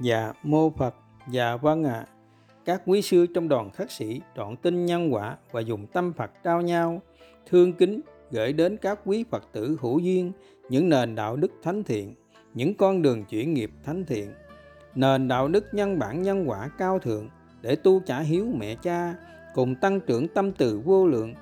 [0.00, 0.94] Dạ mô Phật,
[1.30, 2.06] dạ vâng ạ.
[2.64, 6.30] Các quý sư trong đoàn khắc sĩ trọn tin nhân quả và dùng tâm Phật
[6.44, 7.02] trao nhau,
[7.46, 8.00] thương kính
[8.30, 10.32] gửi đến các quý Phật tử hữu duyên
[10.68, 12.14] những nền đạo đức thánh thiện,
[12.54, 14.32] những con đường chuyển nghiệp thánh thiện,
[14.94, 17.28] nền đạo đức nhân bản nhân quả cao thượng
[17.62, 19.14] để tu trả hiếu mẹ cha,
[19.54, 21.34] cùng tăng trưởng tâm từ vô lượng,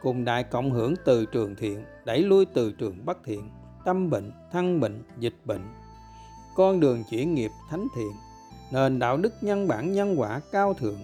[0.00, 3.50] cùng đại cộng hưởng từ trường thiện, đẩy lui từ trường bất thiện,
[3.84, 5.62] tâm bệnh, thân bệnh, dịch bệnh,
[6.56, 8.12] con đường chuyển nghiệp thánh thiện,
[8.70, 10.98] nền đạo đức nhân bản nhân quả cao thượng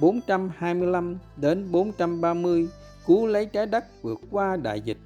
[0.00, 2.68] 425 đến 430
[3.06, 4.98] cứu lấy trái đất vượt qua đại dịch.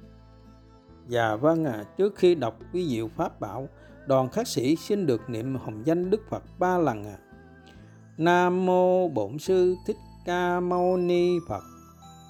[1.07, 3.69] Dạ vâng à, trước khi đọc quy diệu pháp bảo,
[4.07, 7.17] đoàn khắc sĩ xin được niệm hồng danh Đức Phật ba lần à.
[8.17, 11.63] Nam mô Bổn sư Thích Ca Mâu Ni Phật.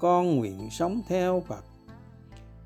[0.02, 1.64] Con nguyện sống theo Phật.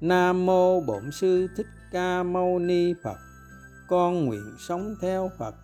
[0.02, 3.18] Nam mô Bổn sư Thích Ca Mâu Ni Phật
[3.88, 5.56] con nguyện sống theo Phật.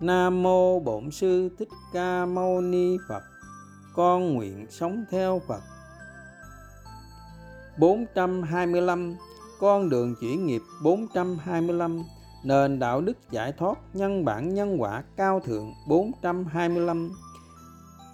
[0.00, 3.22] Nam mô Bổn sư Thích Ca Mâu Ni Phật.
[3.94, 5.62] Con nguyện sống theo Phật.
[7.78, 9.16] 425
[9.60, 12.02] Con đường chuyển nghiệp 425
[12.44, 17.10] Nền đạo đức giải thoát nhân bản nhân quả cao thượng 425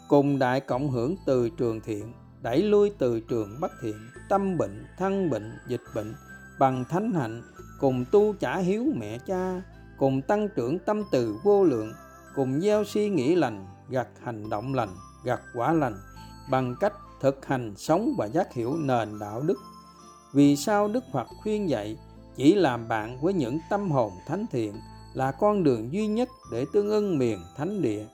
[0.09, 3.97] Cùng đại cộng hưởng từ trường thiện Đẩy lui từ trường bất thiện
[4.29, 6.15] Tâm bệnh, thân bệnh, dịch bệnh
[6.59, 7.43] Bằng thánh hạnh
[7.83, 9.63] cùng tu trả hiếu mẹ cha,
[9.99, 11.93] cùng tăng trưởng tâm từ vô lượng,
[12.35, 14.89] cùng gieo suy nghĩ lành, gặt hành động lành,
[15.25, 15.97] gặt quả lành,
[16.51, 19.59] bằng cách thực hành sống và giác hiểu nền đạo đức.
[20.33, 21.99] Vì sao Đức Phật khuyên dạy
[22.37, 24.73] chỉ làm bạn với những tâm hồn thánh thiện
[25.15, 28.07] là con đường duy nhất để tương ưng miền thánh địa.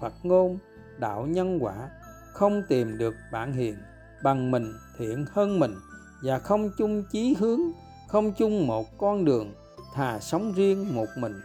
[0.00, 0.58] Phật ngôn,
[0.98, 1.88] đạo nhân quả,
[2.32, 3.74] không tìm được bạn hiền
[4.22, 5.74] bằng mình thiện hơn mình
[6.22, 7.60] và không chung chí hướng
[8.08, 9.52] không chung một con đường,
[9.94, 11.40] thà sống riêng một mình,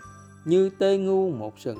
[0.45, 1.79] như tê ngu một sừng.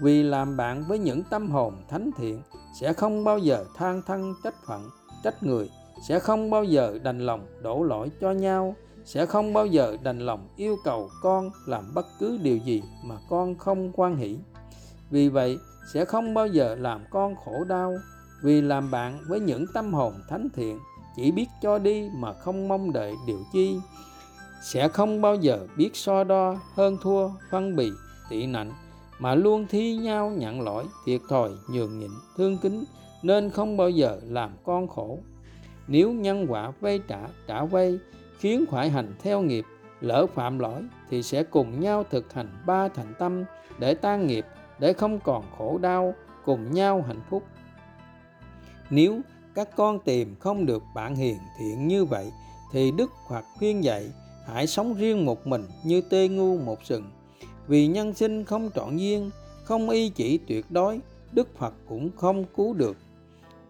[0.00, 2.42] Vì làm bạn với những tâm hồn thánh thiện,
[2.80, 4.90] sẽ không bao giờ than thân trách phận,
[5.24, 5.70] trách người,
[6.08, 10.18] sẽ không bao giờ đành lòng đổ lỗi cho nhau, sẽ không bao giờ đành
[10.18, 14.38] lòng yêu cầu con làm bất cứ điều gì mà con không quan hỷ.
[15.10, 15.58] Vì vậy,
[15.92, 17.94] sẽ không bao giờ làm con khổ đau.
[18.42, 20.78] Vì làm bạn với những tâm hồn thánh thiện
[21.16, 23.78] chỉ biết cho đi mà không mong đợi điều chi.
[24.62, 27.90] Sẽ không bao giờ biết so đo hơn thua, phân bì,
[28.30, 28.72] tị nạnh,
[29.18, 32.84] mà luôn thi nhau nhận lỗi, thiệt thòi, nhường nhịn, thương kính,
[33.22, 35.18] nên không bao giờ làm con khổ.
[35.86, 37.98] Nếu nhân quả vay trả trả vay,
[38.38, 39.64] khiến phải hành theo nghiệp,
[40.00, 43.44] lỡ phạm lỗi, thì sẽ cùng nhau thực hành ba thành tâm
[43.78, 44.46] để tan nghiệp,
[44.78, 46.14] để không còn khổ đau,
[46.44, 47.42] cùng nhau hạnh phúc.
[48.90, 49.20] Nếu
[49.54, 52.32] các con tìm không được bạn hiền thiện như vậy,
[52.72, 54.10] thì đức phật khuyên dạy,
[54.46, 57.04] hãy sống riêng một mình như tê ngu một sừng.
[57.66, 59.30] Vì nhân sinh không trọn duyên,
[59.64, 61.00] không y chỉ tuyệt đối,
[61.32, 62.96] đức phật cũng không cứu được.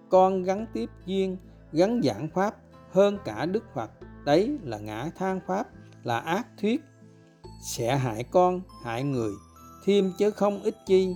[0.08, 1.36] Con gắn tiếp duyên,
[1.72, 2.56] gắn giảng pháp
[2.92, 3.90] hơn cả đức phật,
[4.24, 5.66] đấy là ngã than pháp,
[6.04, 6.80] là ác thuyết.
[7.62, 9.32] Sẽ hại con, hại người,
[9.84, 11.14] thêm chứ không ích chi.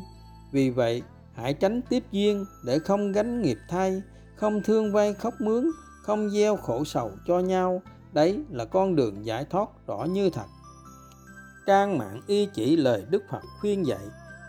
[0.53, 1.03] Vì vậy,
[1.35, 4.03] hãy tránh tiếp duyên để không gánh nghiệp thay
[4.39, 5.71] không thương vay khóc mướn,
[6.03, 7.83] không gieo khổ sầu cho nhau.
[8.13, 10.47] Đấy là con đường giải thoát rõ như thật.
[11.67, 14.01] Trang mạng y chỉ lời đức phật khuyên dạy,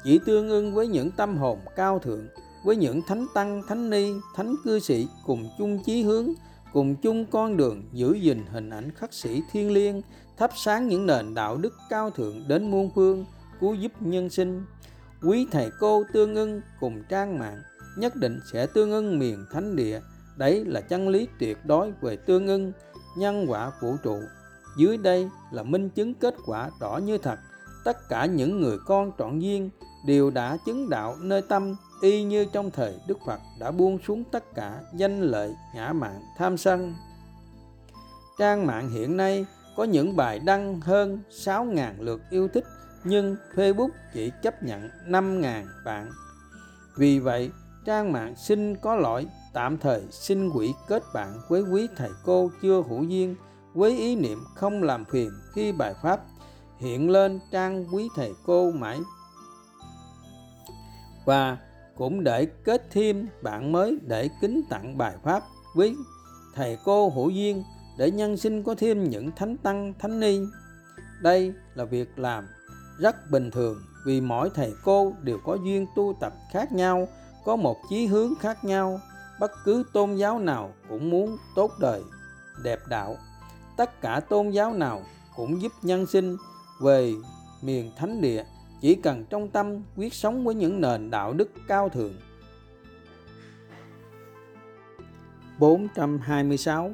[0.03, 2.27] chỉ tương ưng với những tâm hồn cao thượng,
[2.65, 6.29] với những thánh tăng, thánh ni, thánh cư sĩ cùng chung chí hướng,
[6.73, 10.01] cùng chung con đường giữ gìn hình ảnh khắc sĩ thiên liêng,
[10.37, 13.25] thắp sáng những nền đạo đức cao thượng đến muôn phương,
[13.59, 14.65] cứu giúp nhân sinh.
[15.21, 17.61] Quý thầy cô tương ưng cùng trang mạng
[17.99, 20.01] nhất định sẽ tương ưng miền thánh địa.
[20.37, 22.71] Đấy là chân lý tuyệt đối về tương ưng
[23.17, 24.19] nhân quả vũ trụ.
[24.77, 27.39] Dưới đây là minh chứng kết quả rõ như thật.
[27.83, 29.69] Tất cả những người con trọn duyên
[30.05, 34.23] đều đã chứng đạo nơi tâm y như trong thời đức phật đã buông xuống
[34.31, 36.95] tất cả danh lợi ngã mạng tham sân.
[38.39, 39.45] Trang mạng hiện nay
[39.75, 42.63] có những bài đăng hơn 6.000 lượt yêu thích
[43.03, 46.09] nhưng Facebook chỉ chấp nhận 5.000 bạn.
[46.97, 47.51] Vì vậy,
[47.85, 49.27] trang mạng xin có lỗi.
[49.53, 53.35] Tạm thời xin quỷ kết bạn với quý thầy cô chưa hữu duyên.
[53.73, 56.19] Với ý niệm không làm phiền khi bài pháp,
[56.77, 58.99] hiện lên trang quý thầy cô mãi.
[61.25, 61.57] Và
[61.95, 65.43] cũng để kết thêm, bạn mới để kính tặng bài pháp
[65.75, 65.95] với
[66.55, 67.63] thầy cô hữu duyên
[67.97, 70.39] để nhân sinh có thêm những thánh tăng, thánh ni.
[71.21, 72.47] Đây là việc làm
[72.99, 77.07] rất bình thường vì mỗi thầy cô đều có duyên tu tập khác nhau
[77.45, 78.99] có một chí hướng khác nhau,
[79.39, 82.01] bất cứ tôn giáo nào cũng muốn tốt đời,
[82.63, 83.17] đẹp đạo.
[83.77, 85.01] Tất cả tôn giáo nào
[85.35, 86.37] cũng giúp nhân sinh
[86.81, 87.13] về
[87.61, 88.43] miền thánh địa,
[88.81, 92.13] chỉ cần trong tâm quyết sống với những nền đạo đức cao thượng.
[95.59, 96.91] 426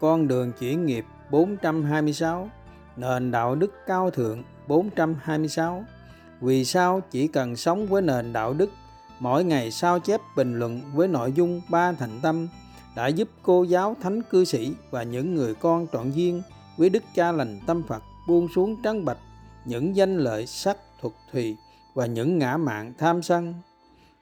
[0.00, 2.50] Con đường chuyển nghiệp 426
[2.96, 5.84] Nền đạo đức cao thượng 426
[6.40, 8.70] Vì sao chỉ cần sống với nền đạo đức
[9.22, 12.48] mỗi ngày sao chép bình luận với nội dung ba thành tâm
[12.96, 16.42] đã giúp cô giáo thánh cư sĩ và những người con trọn duyên
[16.76, 19.18] với đức cha lành tâm Phật buông xuống trắng bạch
[19.64, 21.56] những danh lợi sắc thuật thùy
[21.94, 23.54] và những ngã mạng tham sân.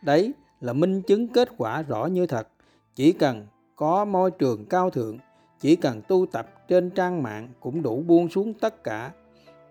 [0.03, 2.49] Đấy là minh chứng kết quả rõ như thật.
[2.95, 3.47] Chỉ cần
[3.77, 5.19] có môi trường cao thượng,
[5.61, 9.13] chỉ cần tu tập trên trang mạng cũng đủ buông xuống tất cả.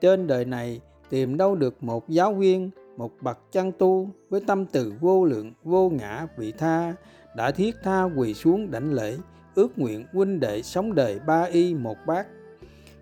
[0.02, 4.66] Trên đời này tìm đâu được một giáo viên, một bậc chân tu với tâm
[4.66, 6.94] từ vô lượng, vô ngã, vị tha,
[7.36, 9.18] đã thiết tha quỳ xuống đảnh lễ,
[9.56, 12.28] ước nguyện huynh đệ sống đời ba y một bát.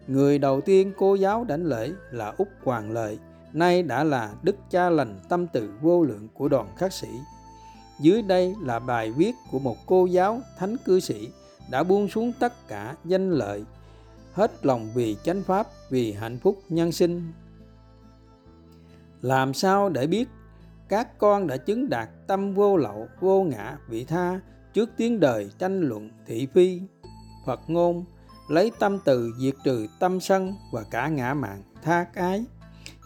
[0.07, 3.19] Người đầu tiên cô giáo đảnh lễ là Úc Hoàng Lợi,
[3.53, 7.09] nay đã là đức cha lành tâm từ vô lượng của đoàn khắc sĩ.
[7.99, 11.29] Dưới đây là bài viết của một cô giáo thánh cư sĩ
[11.71, 13.63] đã buông xuống tất cả danh lợi,
[14.33, 17.31] hết lòng vì chánh pháp, vì hạnh phúc nhân sinh.
[19.27, 20.29] Làm sao để biết
[20.89, 24.39] các con đã chứng đạt tâm vô lậu, vô ngã, vị tha
[24.74, 26.81] trước tiếng đời tranh luận thị phi.
[27.45, 28.06] Phật ngôn
[28.50, 32.45] lấy tâm từ diệt trừ tâm sân và cả ngã mạng tha ái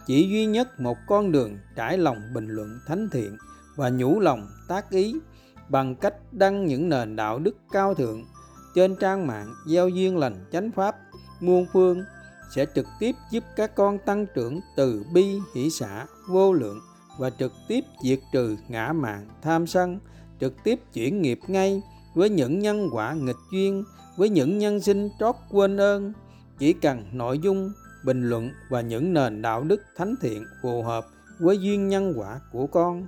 [0.06, 3.36] chỉ duy nhất một con đường trải lòng bình luận thánh thiện
[3.76, 5.14] và nhủ lòng tác ý
[5.68, 8.24] bằng cách đăng những nền đạo đức cao thượng
[8.74, 10.96] trên trang mạng gieo duyên lành chánh pháp
[11.40, 12.04] muôn phương
[12.54, 16.80] sẽ trực tiếp giúp các con tăng trưởng từ bi, hỷ xã vô lượng
[17.18, 19.98] và trực tiếp diệt trừ ngã mạng tham sân,
[20.40, 21.82] trực tiếp chuyển nghiệp ngay
[22.14, 23.84] với những nhân quả nghịch duyên,
[24.16, 26.12] với những nhân sinh trót quên ơn.
[26.58, 27.72] Chỉ cần nội dung,
[28.04, 31.06] bình luận và những nền đạo đức thánh thiện phù hợp
[31.38, 33.06] với duyên nhân quả của con.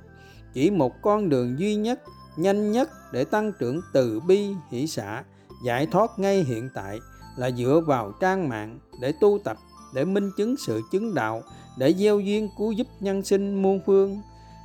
[0.52, 2.00] Chỉ một con đường duy nhất,
[2.36, 5.24] nhanh nhất để tăng trưởng từ bi, hỷ xã
[5.64, 7.00] giải thoát ngay hiện tại
[7.36, 9.56] là dựa vào trang mạng để tu tập,
[9.94, 11.42] để minh chứng sự chứng đạo,
[11.78, 14.20] để gieo duyên cứu giúp nhân sinh muôn phương.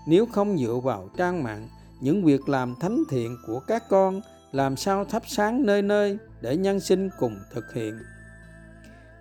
[0.07, 1.69] Nếu không dựa vào trang mạng,
[2.01, 4.21] những việc làm thánh thiện của các con
[4.51, 7.99] làm sao thắp sáng nơi nơi để nhân sinh cùng thực hiện?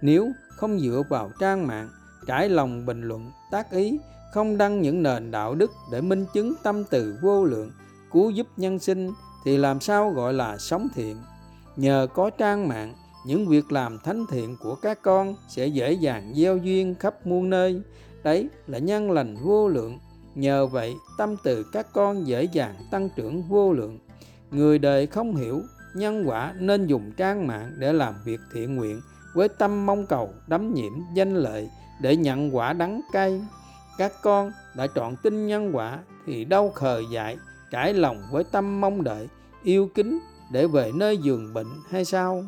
[0.03, 1.89] Nếu không dựa vào trang mạng,
[2.27, 3.99] trải lòng bình luận, tác ý,
[4.33, 7.71] không đăng những nền đạo đức để minh chứng tâm từ vô lượng,
[8.13, 9.11] cứu giúp nhân sinh,
[9.45, 11.17] thì làm sao gọi là sống thiện?
[11.77, 12.95] Nhờ có trang mạng
[13.29, 17.51] những việc làm thánh thiện của các con sẽ dễ dàng gieo duyên khắp muôn
[17.51, 17.83] nơi.
[18.23, 19.99] Đấy là nhân lành vô lượng.
[20.35, 23.99] Nhờ vậy, tâm từ các con dễ dàng tăng trưởng vô lượng.
[24.51, 25.63] Người đời không hiểu,
[25.95, 29.01] nhân quả nên dùng trang mạng để làm việc thiện nguyện
[29.35, 31.71] với tâm mong cầu, đắm nhiễm danh lợi
[32.01, 33.41] để nhận quả đắng cay.
[33.99, 37.37] Các con đã chọn tin nhân quả thì đâu khờ dại,
[37.71, 39.29] trải lòng với tâm mong đợi,
[39.63, 40.19] yêu kính
[40.53, 42.45] để về nơi giường bệnh hay sao?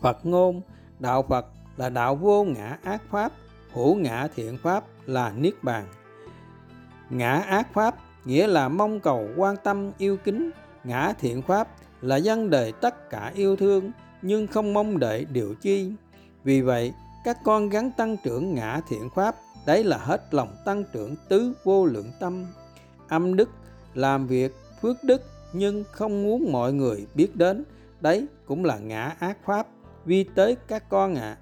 [0.00, 0.60] Phật ngôn,
[0.98, 3.32] đạo phật là đạo vô ngã ác pháp,
[3.72, 5.86] hữu ngã thiện pháp là niết bàn.
[7.10, 7.94] Ngã ác pháp
[8.24, 10.50] nghĩa là mong cầu, quan tâm, yêu kính.
[10.84, 11.68] Ngã thiện pháp
[12.00, 13.90] là dân đời tất cả yêu thương,
[14.22, 15.92] nhưng không mong đợi điều chi.
[16.44, 16.92] Vì vậy,
[17.24, 19.34] các con gắn tăng trưởng ngã thiện pháp,
[19.66, 22.46] đấy là hết lòng tăng trưởng tứ vô lượng tâm.
[23.08, 23.50] Âm đức,
[23.94, 27.64] làm việc, phước đức, nhưng không muốn mọi người biết đến,
[28.00, 29.66] đấy cũng là ngã ác pháp
[30.10, 31.38] vi tới các con ạ à,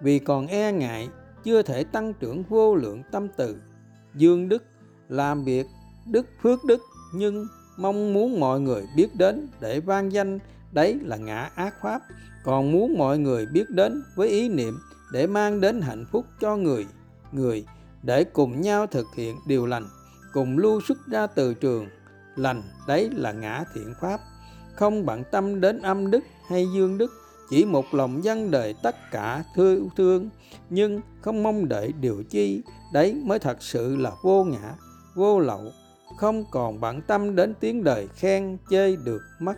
[0.00, 1.08] vì còn e ngại
[1.44, 3.56] chưa thể tăng trưởng vô lượng tâm từ.
[4.14, 4.64] Dương đức
[5.08, 5.66] làm việc
[6.06, 6.82] đức phước đức
[7.14, 7.46] nhưng
[7.78, 10.38] mong muốn mọi người biết đến để vang danh
[10.72, 12.02] đấy là ngã ác pháp.
[12.44, 14.78] Còn muốn mọi người biết đến với ý niệm
[15.12, 16.86] để mang đến hạnh phúc cho người
[17.32, 17.66] người
[18.02, 19.84] để cùng nhau thực hiện điều lành
[20.32, 21.86] cùng lưu xuất ra từ trường.
[22.36, 24.20] Lành đấy là ngã thiện pháp.
[24.74, 27.19] Không bận tâm đến âm đức hay dương đức
[27.50, 30.30] chỉ một lòng dân đời tất cả thương thương,
[30.70, 32.62] nhưng không mong đợi điều chi.
[32.92, 34.74] Đấy mới thật sự là vô ngã,
[35.14, 35.72] vô lậu.
[36.16, 39.56] Không còn bận tâm đến tiếng đời khen chơi được mất.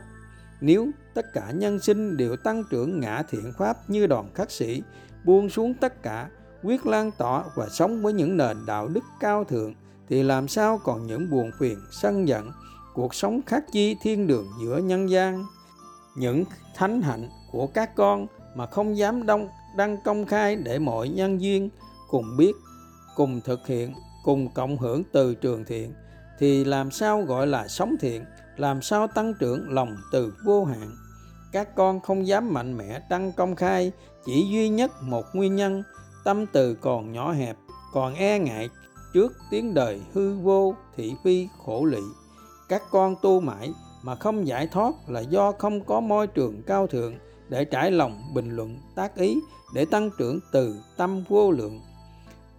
[0.60, 4.82] Nếu tất cả nhân sinh đều tăng trưởng ngã thiện pháp như đoàn khắc sĩ,
[5.24, 6.28] buông xuống tất cả,
[6.62, 9.74] quyết lan tỏa và sống với những nền đạo đức cao thượng,
[10.08, 12.50] thì làm sao còn những buồn phiền, sân giận,
[12.94, 15.44] cuộc sống khác chi thiên đường giữa nhân gian?
[16.16, 16.44] Những
[16.76, 21.40] thánh hạnh của các con mà không dám đông, đăng công khai để mọi nhân
[21.40, 21.70] duyên
[22.10, 22.52] cùng biết,
[23.16, 23.94] cùng thực hiện,
[24.24, 25.94] cùng cộng hưởng từ trường thiện,
[26.38, 28.24] thì làm sao gọi là sống thiện,
[28.56, 30.90] làm sao tăng trưởng lòng từ vô hạn
[31.52, 33.92] các con không dám mạnh mẽ đăng công khai
[34.24, 35.82] chỉ duy nhất một nguyên nhân,
[36.24, 37.56] tâm từ còn nhỏ hẹp,
[37.92, 38.68] còn e ngại
[39.14, 42.02] trước tiếng đời hư vô, thị phi, khổ lị.
[42.68, 46.86] các con tu mãi mà không giải thoát là do không có môi trường cao
[46.86, 47.14] thượng
[47.52, 49.38] để trải lòng bình luận tác ý,
[49.74, 51.80] để tăng trưởng từ tâm vô lượng.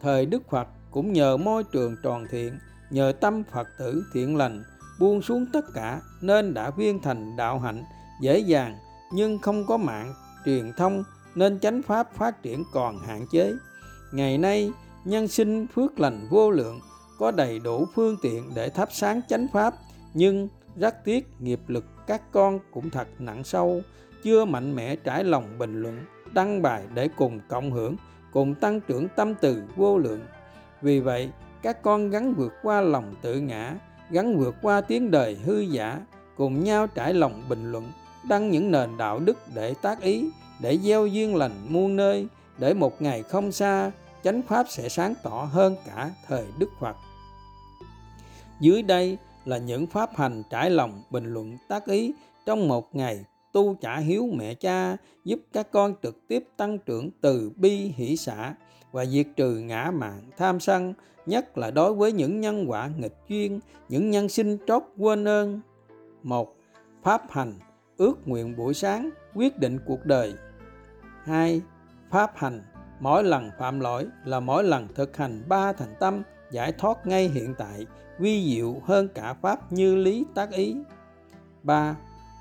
[0.01, 2.59] Thời đức phật cũng nhờ môi trường tròn thiện,
[2.89, 4.63] nhờ tâm phật tử thiện lành,
[4.99, 7.83] buông xuống tất cả nên đã viên thành đạo hạnh,
[8.21, 8.77] dễ dàng
[9.13, 10.13] nhưng không có mạng,
[10.45, 11.03] truyền thông
[11.35, 13.53] nên chánh pháp phát triển còn hạn chế.
[14.11, 14.71] Ngày nay,
[15.05, 16.79] nhân sinh phước lành vô lượng,
[17.19, 19.73] có đầy đủ phương tiện để thắp sáng chánh pháp,
[20.13, 23.81] nhưng rất tiếc nghiệp lực các con cũng thật nặng sâu,
[24.23, 27.95] chưa mạnh mẽ trải lòng bình luận, đăng bài để cùng cộng hưởng,
[28.33, 30.21] cùng tăng trưởng tâm từ vô lượng.
[30.81, 31.29] Vì vậy,
[31.61, 33.75] các con gắn vượt qua lòng tự ngã
[34.13, 36.01] gắn vượt qua tiếng đời hư giả,
[36.37, 37.91] cùng nhau trải lòng bình luận,
[38.29, 42.27] đăng những nền đạo đức để tác ý, để gieo duyên lành muôn nơi,
[42.57, 43.91] để một ngày không xa,
[44.23, 46.95] chánh pháp sẽ sáng tỏ hơn cả thời đức phật.
[48.59, 52.13] Dưới đây là những pháp hành trải lòng, bình luận, tác ý,
[52.45, 57.09] trong một ngày tu trả hiếu mẹ cha, giúp các con trực tiếp tăng trưởng
[57.21, 58.55] từ bi hỷ xã
[58.91, 60.93] và diệt trừ ngã mạn tham sân,
[61.25, 63.59] nhất là đối với những nhân quả nghịch duyên,
[63.89, 65.61] những nhân sinh trót quên ơn.
[66.23, 66.55] Một,
[67.03, 67.53] pháp hành
[67.97, 70.33] ước nguyện buổi sáng, quyết định cuộc đời.
[71.23, 71.61] Hai,
[72.11, 72.61] pháp hành
[72.99, 77.27] mỗi lần phạm lỗi là mỗi lần thực hành ba thành tâm giải thoát ngay
[77.27, 77.85] hiện tại
[78.19, 80.75] vi diệu hơn cả pháp như lý tác ý
[81.63, 81.95] 3.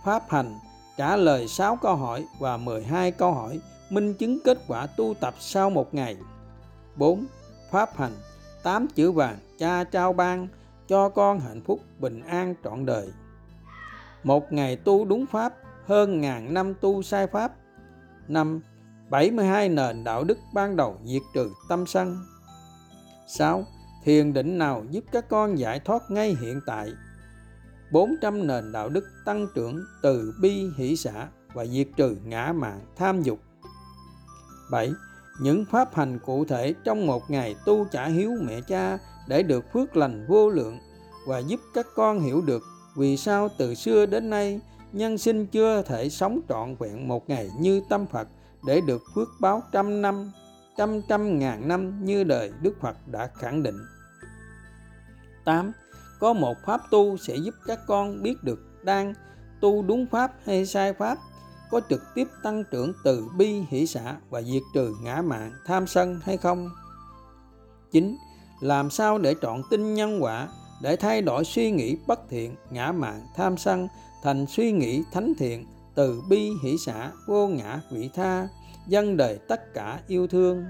[0.05, 0.59] Pháp hành,
[0.97, 3.61] trả lời 6 câu hỏi và 12 câu hỏi,
[3.91, 6.17] minh chứng kết quả tu tập sau một ngày
[6.97, 7.27] 4.
[7.71, 8.13] Pháp hành
[8.63, 10.49] 8 chữ vàng, cha trao ban
[10.89, 13.09] cho con hạnh phúc bình an trọn đời
[14.25, 15.55] một ngày tu đúng pháp,
[15.87, 17.53] hơn ngàn năm tu sai pháp
[18.29, 18.61] 5.
[19.11, 22.19] 72 nền đạo đức ban đầu diệt trừ tâm sân
[23.29, 23.65] 6.
[24.05, 26.93] Thiền định nào giúp các con giải thoát ngay hiện tại
[27.93, 32.81] 400 nền đạo đức tăng trưởng từ bi hỷ xã và diệt trừ ngã mạn
[32.97, 33.39] tham dục
[34.71, 34.93] 7.
[35.41, 39.65] Những pháp hành cụ thể trong một ngày tu trả hiếu mẹ cha để được
[39.73, 40.79] phước lành vô lượng
[41.27, 42.63] và giúp các con hiểu được
[42.97, 44.61] vì sao từ xưa đến nay
[44.93, 48.29] nhân sinh chưa thể sống trọn vẹn một ngày như tâm Phật
[48.67, 50.33] để được phước báo trăm năm,
[50.77, 53.79] trăm trăm ngàn năm như đời Đức Phật đã khẳng định.
[55.45, 55.73] 8.
[56.21, 59.15] Có một pháp tu sẽ giúp các con biết được đang
[59.61, 61.19] tu đúng pháp hay sai pháp,
[61.71, 65.87] có trực tiếp tăng trưởng từ bi hỷ xã và diệt trừ ngã mạn tham
[65.87, 66.71] sân hay không.
[67.91, 68.17] 9.
[68.61, 70.49] Làm sao để chọn tin nhân quả
[70.83, 73.89] để thay đổi suy nghĩ bất thiện, ngã mạn, tham sân
[74.23, 78.49] thành suy nghĩ thánh thiện, từ bi hỷ xã, vô ngã vị tha,
[78.87, 80.65] dân đời tất cả yêu thương.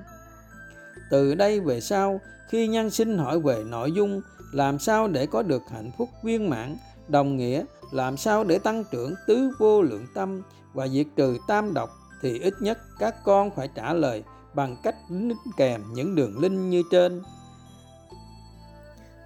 [1.10, 4.20] Từ đây về sau, khi nhân sinh hỏi về nội dung
[4.52, 6.76] làm sao để có được hạnh phúc viên mãn,
[7.08, 10.42] đồng nghĩa làm sao để tăng trưởng tứ vô lượng tâm
[10.72, 11.90] và diệt trừ tam độc
[12.22, 16.70] thì ít nhất các con phải trả lời bằng cách đính kèm những đường linh
[16.70, 17.22] như trên.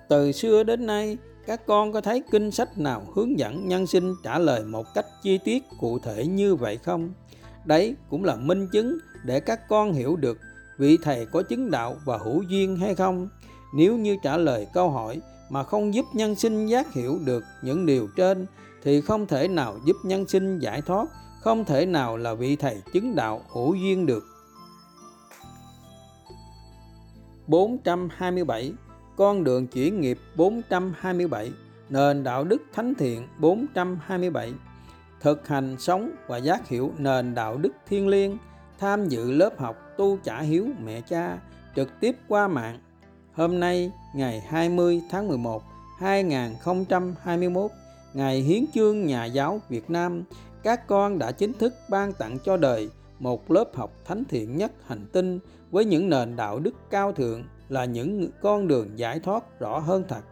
[0.09, 4.15] Từ xưa đến nay, các con có thấy kinh sách nào hướng dẫn nhân sinh
[4.23, 7.11] trả lời một cách chi tiết cụ thể như vậy không?
[7.67, 10.39] Đấy cũng là minh chứng để các con hiểu được
[10.79, 13.29] vị thầy có chứng đạo và hữu duyên hay không.
[13.75, 15.21] Nếu như trả lời câu hỏi
[15.51, 18.47] mà không giúp nhân sinh giác hiểu được những điều trên
[18.83, 21.07] thì không thể nào giúp nhân sinh giải thoát,
[21.41, 24.25] không thể nào là vị thầy chứng đạo hữu duyên được.
[27.47, 28.73] 427
[29.17, 31.53] con đường chuyển nghiệp 427,
[31.89, 34.53] nền đạo đức thánh thiện 427,
[35.21, 38.39] thực hành sống và giác hiểu nền đạo đức thiên liêng,
[38.79, 41.39] tham dự lớp học tu trả hiếu mẹ cha
[41.77, 42.79] trực tiếp qua mạng.
[43.33, 45.63] Hôm nay, ngày 20 tháng 11,
[45.99, 47.71] 2021,
[48.15, 50.25] ngày hiến chương nhà giáo Việt Nam,
[50.63, 54.73] các con đã chính thức ban tặng cho đời một lớp học thánh thiện nhất
[54.87, 55.39] hành tinh
[55.71, 60.05] với những nền đạo đức cao thượng là những con đường giải thoát rõ hơn
[60.09, 60.23] thật.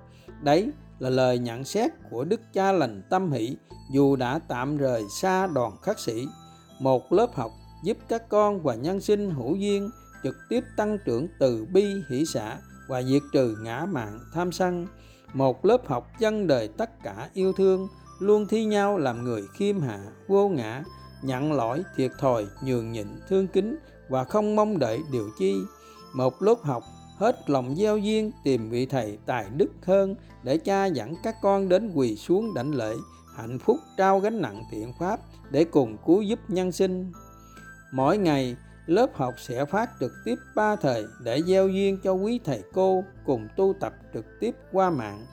[0.42, 3.56] Đấy là lời nhận xét của Đức Cha Lành Tâm Hỷ
[3.92, 6.26] dù đã tạm rời xa đoàn khắc sĩ.
[6.80, 7.50] Một lớp học
[7.84, 9.90] giúp các con và nhân sinh hữu duyên
[10.22, 12.58] trực tiếp tăng trưởng từ bi hỷ xã
[12.88, 14.86] và diệt trừ ngã mạng tham sân.
[15.32, 19.80] Một lớp học dân đời tất cả yêu thương, luôn thi nhau làm người khiêm
[19.80, 20.82] hạ, vô ngã,
[21.22, 23.76] nhận lỗi, thiệt thòi, nhường nhịn, thương kính
[24.08, 25.54] và không mong đợi điều chi.
[26.14, 26.84] Một lớp học
[27.16, 31.68] hết lòng gieo duyên tìm vị thầy tài đức hơn để cha dẫn các con
[31.68, 32.94] đến quỳ xuống đảnh lễ
[33.36, 37.12] hạnh phúc trao gánh nặng thiện pháp để cùng cứu giúp nhân sinh
[37.92, 38.56] mỗi ngày
[38.86, 43.04] lớp học sẽ phát trực tiếp ba thời để gieo duyên cho quý thầy cô
[43.26, 45.26] cùng tu tập trực tiếp qua mạng.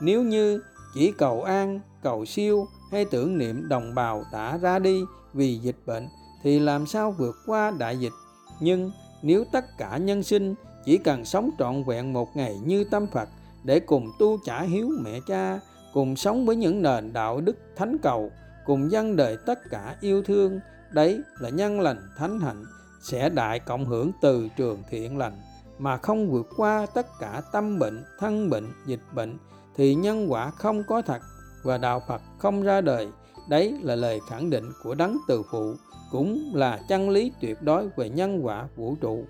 [0.00, 0.60] Nếu như
[0.94, 5.76] chỉ cầu an, cầu siêu hay tưởng niệm đồng bào đã ra đi vì dịch
[5.86, 6.08] bệnh
[6.42, 8.12] thì làm sao vượt qua đại dịch.
[8.60, 8.90] Nhưng
[9.22, 13.28] nếu tất cả nhân sinh chỉ cần sống trọn vẹn một ngày như tâm Phật
[13.64, 15.60] để cùng tu trả hiếu mẹ cha,
[15.92, 18.30] cùng sống với những nền đạo đức thánh cầu,
[18.66, 20.60] cùng dân đời tất cả yêu thương,
[20.90, 22.64] đấy là nhân lành thánh hạnh
[23.02, 25.40] sẽ đại cộng hưởng từ trường thiện lành
[25.78, 29.38] mà không vượt qua tất cả tâm bệnh, thân bệnh, dịch bệnh
[29.76, 31.22] thì nhân quả không có thật
[31.62, 33.08] và đạo Phật không ra đời.
[33.48, 35.74] Đấy là lời khẳng định của đấng từ phụ,
[36.10, 39.24] cũng là chân lý tuyệt đối về nhân quả vũ trụ.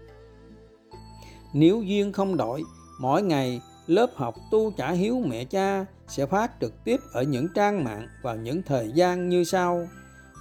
[1.54, 2.62] Nếu duyên không đổi,
[3.00, 7.48] mỗi ngày lớp học tu trả hiếu mẹ cha sẽ phát trực tiếp ở những
[7.54, 9.88] trang mạng vào những thời gian như sau.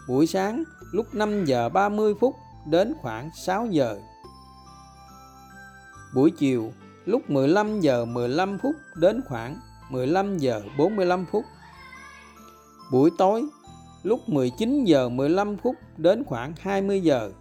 [0.08, 4.00] Buổi sáng lúc 5 giờ 30 phút đến khoảng 6 giờ.
[6.16, 6.72] Buổi chiều
[7.06, 9.58] lúc 15 giờ 15 phút đến khoảng
[9.90, 11.46] 15 giờ 45 phút.
[12.92, 13.44] Buổi tối
[14.04, 17.32] lúc 19 giờ 15 phút đến khoảng 20 giờ.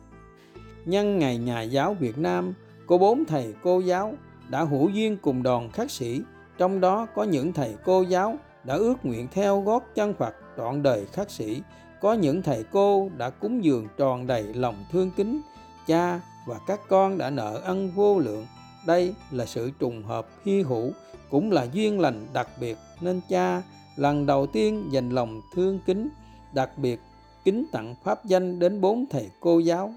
[0.85, 2.55] Nhân ngày Nhà giáo Việt Nam,
[2.93, 4.15] có bốn thầy cô giáo
[4.49, 6.21] đã hữu duyên cùng đoàn khắc sĩ,
[6.59, 10.83] trong đó có những thầy cô giáo đã ước nguyện theo gót chân Phật trọn
[10.83, 11.63] đời khắc sĩ,
[12.01, 15.41] có những thầy cô đã cúng dường tròn đầy lòng thương kính,
[15.87, 18.47] cha và các con đã nợ ân vô lượng.
[18.87, 20.91] Đây là sự trùng hợp hy hữu,
[21.31, 23.63] cũng là duyên lành đặc biệt nên cha
[23.97, 26.09] lần đầu tiên dành lòng thương kính,
[26.55, 27.01] đặc biệt
[27.45, 29.93] kính tặng pháp danh đến bốn thầy cô giáo.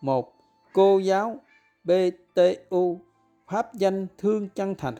[0.00, 0.34] một
[0.72, 1.36] Cô giáo
[1.88, 3.00] BTU
[3.50, 4.94] Pháp danh Thương Chân Thành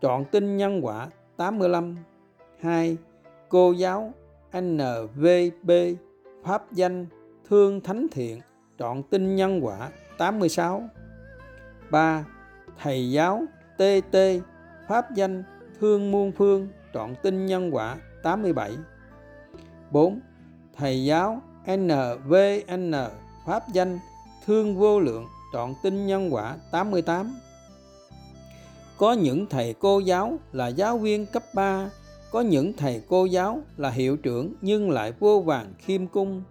[0.00, 1.96] Chọn tin nhân quả 85
[2.60, 2.96] 2.
[3.48, 4.12] Cô giáo
[4.60, 5.70] NVB
[6.44, 7.06] Pháp danh
[7.48, 8.40] Thương Thánh Thiện
[8.78, 10.82] Chọn tin nhân quả 86
[11.90, 12.24] 3.
[12.82, 13.42] Thầy giáo
[13.76, 14.16] TT
[14.88, 15.42] Pháp danh
[15.80, 18.72] Thương Muôn Phương Chọn tin nhân quả 87
[19.90, 20.20] 4.
[20.76, 21.42] Thầy giáo
[21.76, 22.92] NVN
[23.46, 23.98] Pháp danh
[24.46, 27.36] Thương Vô Lượng Trọn tin nhân quả 88
[28.98, 31.90] Có những thầy cô giáo là giáo viên cấp 3
[32.30, 36.42] Có những thầy cô giáo là hiệu trưởng nhưng lại vô vàng khiêm cung.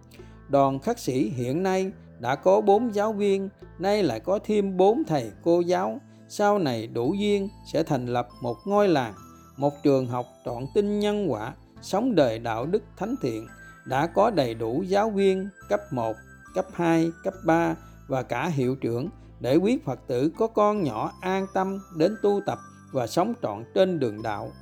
[0.48, 5.04] Đoàn khắc sĩ hiện nay đã có 4 giáo viên Nay lại có thêm 4
[5.04, 6.00] thầy cô giáo.
[6.28, 9.14] Sau này đủ duyên sẽ thành lập một ngôi làng
[9.56, 13.46] Một trường học trọn tin nhân quả Sống đời đạo đức thánh thiện
[13.86, 16.16] đã có đầy đủ giáo viên cấp 1,
[16.54, 17.76] cấp 2, cấp 3
[18.08, 19.08] và cả hiệu trưởng
[19.40, 22.58] để quý Phật tử có con nhỏ an tâm đến tu tập
[22.92, 24.52] và sống trọn trên đường đạo.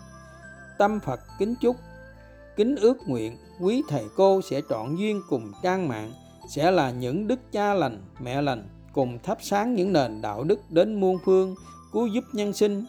[0.79, 1.77] Tâm Phật kính chúc,
[2.57, 6.13] kính ước nguyện quý thầy cô sẽ trọn duyên cùng trang mạng,
[6.49, 10.59] sẽ là những đức cha lành, mẹ lành, cùng thắp sáng những nền đạo đức
[10.71, 11.55] đến muôn phương,
[11.93, 12.85] cứu giúp nhân sinh.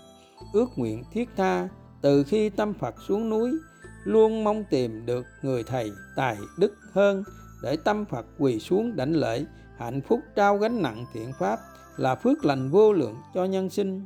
[0.53, 1.69] Ước nguyện thiết tha,
[2.01, 3.51] từ khi tâm Phật xuống núi,
[4.03, 7.23] luôn mong tìm được người thầy tài đức hơn
[7.63, 9.45] để tâm Phật quỳ xuống đảnh lễ
[9.77, 11.59] hạnh phúc trao gánh nặng thiện pháp
[11.97, 14.05] là phước lành vô lượng cho nhân sinh.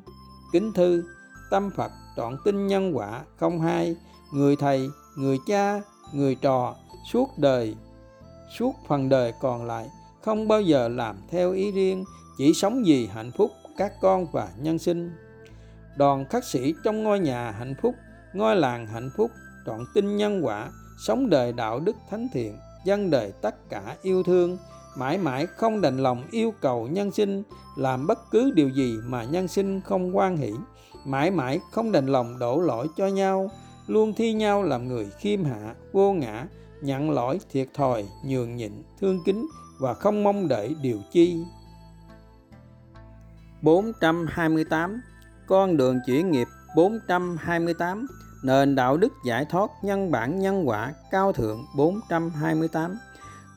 [0.54, 1.04] Kính thư,
[1.52, 3.96] tâm Phật, trọn tinh nhân quả không hai,
[4.34, 5.82] người thầy, người cha,
[6.14, 6.76] người trò,
[7.12, 7.76] suốt đời,
[8.58, 9.88] suốt phần đời còn lại,
[10.22, 12.06] không bao giờ làm theo ý riêng,
[12.38, 15.12] chỉ sống vì hạnh phúc các con và nhân sinh.
[15.98, 17.96] Đoàn khắc sĩ trong ngôi nhà hạnh phúc,
[18.34, 19.32] ngôi làng hạnh phúc,
[19.66, 20.70] trọn tin nhân quả,
[21.06, 24.58] sống đời đạo đức thánh thiện dân đời tất cả yêu thương
[24.95, 27.43] mãi mãi không đành lòng yêu cầu nhân sinh
[27.75, 30.51] làm bất cứ điều gì mà nhân sinh không quan hỷ.
[31.06, 33.51] Mãi mãi không đành lòng đổ lỗi cho nhau,
[33.88, 36.47] luôn thi nhau làm người khiêm hạ, vô ngã,
[36.82, 39.47] nhận lỗi thiệt thòi, nhường nhịn, thương kính
[39.80, 41.38] và không mong đợi điều chi.
[43.62, 45.01] 428
[45.47, 48.08] Con đường chuyển nghiệp 428
[48.43, 52.97] nền đạo đức giải thoát nhân bản nhân quả cao thượng 428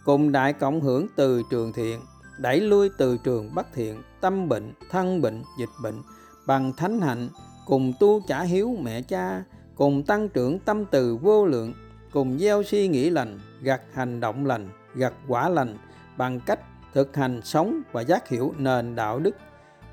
[0.05, 2.01] cùng đại cộng hưởng từ trường thiện,
[2.39, 6.03] đẩy lui từ trường bất thiện, tâm bệnh, thân bệnh, dịch bệnh
[6.47, 7.29] bằng thánh hạnh,
[7.67, 9.43] cùng tu trả hiếu mẹ cha,
[9.75, 11.75] cùng tăng trưởng tâm từ vô lượng,
[12.13, 15.79] cùng gieo suy nghĩ lành, gặt hành động lành, gặt quả lành,
[16.17, 16.61] bằng cách
[16.95, 19.37] thực hành sống và giác hiểu nền đạo đức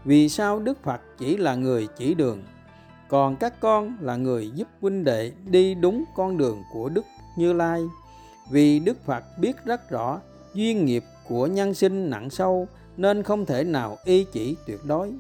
[0.06, 2.44] vì sao đức phật chỉ là người chỉ đường,
[3.10, 7.06] còn các con là người giúp huynh đệ đi đúng con đường của Đức
[7.38, 7.82] Như Lai.
[8.52, 10.20] Vì Đức Phật biết rất rõ
[10.54, 15.14] duyên nghiệp của nhân sinh nặng sâu nên không thể nào y chỉ tuyệt đối.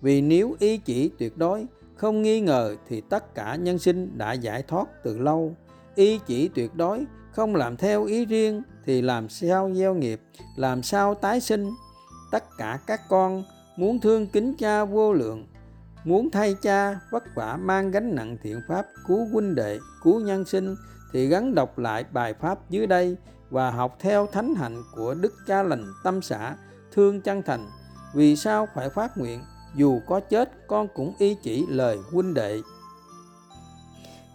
[0.00, 4.32] Vì nếu y chỉ tuyệt đối, không nghi ngờ thì tất cả nhân sinh đã
[4.32, 5.54] giải thoát từ lâu.
[5.94, 10.20] Y chỉ tuyệt đối, không làm theo ý riêng thì làm sao gieo nghiệp,
[10.56, 11.70] làm sao tái sinh.
[12.30, 13.44] tất cả các con
[13.76, 15.46] muốn thương kính cha vô lượng
[16.04, 20.44] muốn thay cha vất vả mang gánh nặng thiện pháp cứu huynh đệ cứu nhân
[20.44, 20.74] sinh
[21.12, 23.16] thì gắn đọc lại bài pháp dưới đây
[23.50, 26.56] và học theo thánh hạnh của đức cha lành tâm xã,
[26.92, 27.70] thương chân thành.
[28.14, 29.44] Vì sao phải phát nguyện?
[29.74, 32.60] Dù có chết, con cũng y chỉ lời huynh đệ.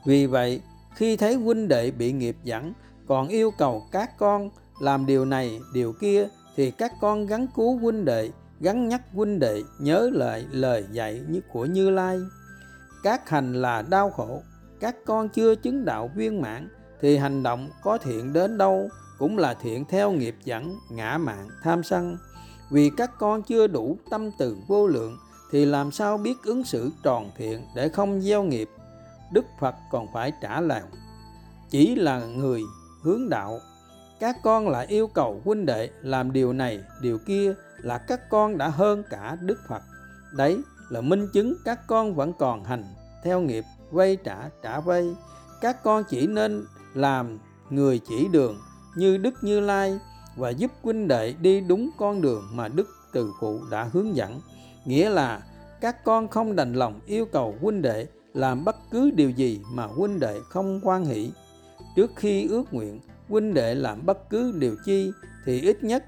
[0.05, 0.61] Vì vậy,
[0.95, 2.73] khi thấy huynh đệ bị nghiệp dẫn
[3.07, 4.49] còn yêu cầu các con
[4.81, 8.31] làm điều này, điều kia, thì các con gắn cứu huynh đệ
[8.61, 11.21] gắn nhắc huynh đệ nhớ lại lời dạy
[11.53, 12.19] của như lai.
[13.03, 14.41] Các hành là đau khổ
[14.81, 16.69] các con chưa chứng đạo viên mãn,
[17.01, 21.47] thì hành động có thiện đến đâu cũng là thiện theo nghiệp dẫn, ngã mạng,
[21.63, 22.17] tham sân.
[22.71, 25.17] Vì các con chưa đủ tâm từ vô lượng,
[25.51, 28.69] thì làm sao biết ứng xử tròn thiện để không gieo nghiệp?
[29.33, 30.81] Đức phật còn phải trả lời,
[31.69, 32.61] chỉ là người
[33.03, 33.59] hướng đạo.
[34.19, 38.57] Các con lại yêu cầu huynh đệ làm điều này, điều kia là các con
[38.57, 39.81] đã hơn cả đức phật.
[40.33, 40.57] Đấy
[40.89, 42.83] là minh chứng các con vẫn còn hành
[43.23, 45.15] theo nghiệp vay trả trả vay.
[45.61, 48.57] Các con chỉ nên làm người chỉ đường
[48.95, 49.99] như đức như lai
[50.35, 54.41] và giúp huynh đệ đi đúng con đường mà đức từ phụ đã hướng dẫn.
[54.85, 55.41] Nghĩa là
[55.81, 59.85] các con không đành lòng yêu cầu huynh đệ làm bất cứ điều gì mà
[59.85, 61.31] huynh đệ không quan hỷ.
[61.95, 62.99] Trước khi ước nguyện
[63.29, 65.11] huynh đệ làm bất cứ điều chi
[65.45, 66.05] thì ít nhất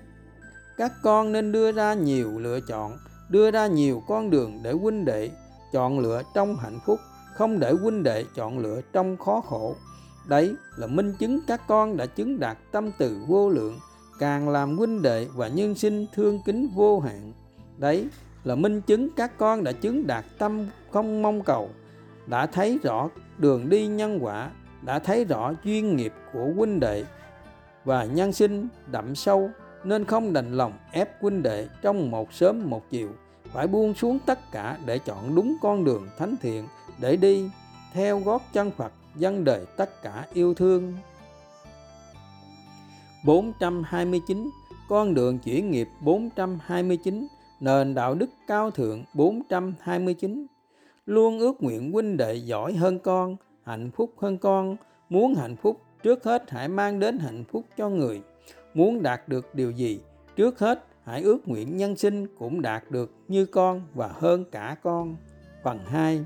[0.77, 2.97] các con nên đưa ra nhiều lựa chọn,
[3.29, 5.31] đưa ra nhiều con đường để huynh đệ
[5.73, 6.99] chọn lựa trong hạnh phúc
[7.35, 9.75] không để huynh đệ chọn lựa trong khó khổ.
[10.27, 13.79] Đấy là minh chứng các con đã chứng đạt tâm từ vô lượng,
[14.19, 17.33] càng làm huynh đệ và nhân sinh thương kính vô hạn.
[17.77, 18.07] Đấy
[18.43, 21.69] là minh chứng các con đã chứng đạt tâm không mong cầu,
[22.27, 27.05] đã thấy rõ đường đi nhân quả, đã thấy rõ duyên nghiệp của huynh đệ
[27.85, 29.49] và nhân sinh đậm sâu,
[29.83, 33.09] nên không đành lòng ép huynh đệ trong một sớm một chiều,
[33.53, 36.67] phải buông xuống tất cả để chọn đúng con đường thánh thiện
[37.03, 37.49] để đi
[37.93, 40.93] theo gót chân Phật dân đời tất cả yêu thương.
[43.25, 44.49] 429
[44.89, 47.27] con đường chuyển nghiệp 429
[47.59, 50.45] nền đạo đức cao thượng 429
[51.05, 54.75] luôn ước nguyện huynh đệ giỏi hơn con, hạnh phúc hơn con,
[55.09, 58.21] muốn hạnh phúc trước hết hãy mang đến hạnh phúc cho người.
[58.73, 59.99] Muốn đạt được điều gì
[60.35, 64.75] trước hết hãy ước nguyện nhân sinh cũng đạt được như con và hơn cả
[64.83, 65.15] con.
[65.63, 66.25] Phần 2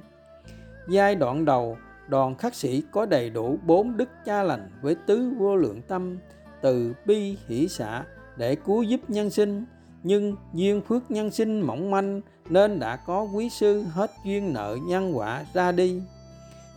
[0.90, 5.32] giai đoạn đầu, đoàn khắc sĩ có đầy đủ bốn đức cha lành với tứ
[5.38, 6.18] vô lượng tâm
[6.62, 8.04] từ bi hỷ xã
[8.38, 9.66] để cứu giúp nhân sinh.
[10.04, 14.78] Nhưng duyên phước nhân sinh mỏng manh nên đã có quý sư hết duyên nợ
[14.88, 16.02] nhân quả ra đi.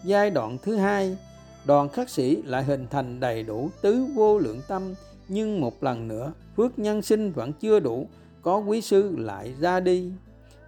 [0.04, 1.18] Giai đoạn thứ hai,
[1.64, 4.82] đoàn khắc sĩ lại hình thành đầy đủ tứ vô lượng tâm.
[5.28, 8.06] Nhưng một lần nữa, phước nhân sinh vẫn chưa đủ,
[8.42, 10.12] có quý sư lại ra đi.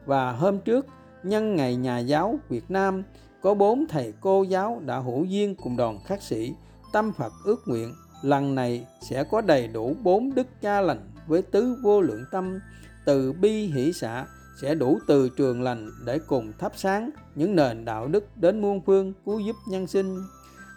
[0.06, 0.86] Và hôm trước,
[1.22, 3.02] nhân ngày nhà giáo Việt Nam
[3.42, 6.54] có bốn thầy cô giáo đã hữu duyên cùng đoàn khắc sĩ,
[6.92, 11.42] tâm Phật ước nguyện, lần này sẽ có đầy đủ bốn đức cha lành với
[11.42, 12.60] tứ vô lượng tâm.
[13.04, 14.26] Từ bi hỷ xã
[14.60, 18.80] sẽ đủ từ trường lành để cùng thắp sáng những nền đạo đức đến muôn
[18.86, 20.16] phương cứu giúp nhân sinh.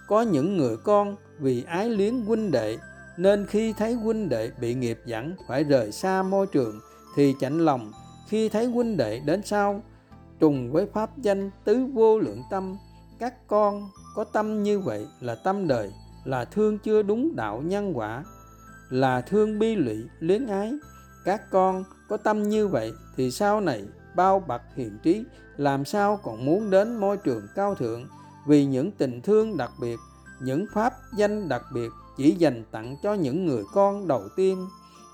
[0.08, 2.78] Có những người con vì ái luyến huynh đệ,
[3.18, 6.80] nên khi thấy huynh đệ bị nghiệp dẫn phải rời xa môi trường
[7.16, 7.92] thì chạnh lòng.
[8.28, 9.82] Khi thấy huynh đệ đến sau
[10.40, 12.78] trùng với pháp danh tứ vô lượng tâm,
[13.20, 15.92] các con có tâm như vậy là tâm đời,
[16.24, 18.24] là thương chưa đúng đạo nhân quả,
[18.90, 20.74] là thương bi lụy, luyến ái.
[21.26, 23.84] Các con có tâm như vậy thì sau này
[24.16, 25.24] bao bậc hiền trí,
[25.58, 28.08] làm sao còn muốn đến môi trường cao thượng?
[28.48, 30.00] Vì những tình thương đặc biệt,
[30.42, 34.68] những pháp danh đặc biệt chỉ dành tặng cho những người con đầu tiên.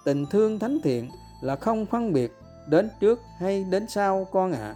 [0.06, 1.10] Tình thương thánh thiện
[1.42, 2.32] là không phân biệt
[2.68, 4.60] đến trước hay đến sau con ạ.
[4.60, 4.76] à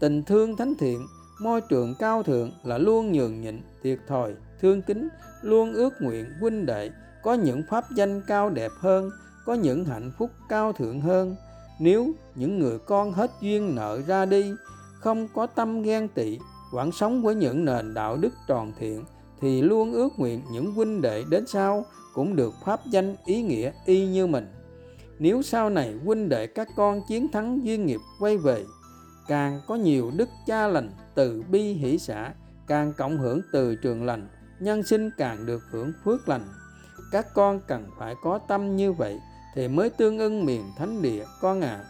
[0.00, 1.06] tình thương thánh thiện,
[1.40, 5.08] môi trường cao thượng là luôn nhường nhịn, thiệt thòi, thương kính,
[5.42, 6.90] luôn ước nguyện huynh đệ,
[7.22, 9.10] có những pháp danh cao đẹp hơn,
[9.46, 11.36] có những hạnh phúc cao thượng hơn.
[11.80, 14.52] Nếu những người con hết duyên nợ ra đi,
[15.00, 16.38] không có tâm ghen tị,
[16.72, 19.04] vẫn sống với những nền đạo đức tròn thiện,
[19.40, 21.84] thì luôn ước nguyện những huynh đệ đến sau
[22.14, 24.46] cũng được pháp danh ý nghĩa y như mình.
[25.18, 28.64] Nếu sau này huynh đệ các con chiến thắng duyên nghiệp quay về
[29.30, 32.32] càng có nhiều đức cha lành từ bi hỷ xã,
[32.66, 34.28] càng cộng hưởng từ trường lành,
[34.60, 36.44] nhân sinh càng được hưởng phước lành.
[37.12, 39.20] Các con cần phải có tâm như vậy
[39.54, 41.84] thì mới tương ưng miền thánh địa con à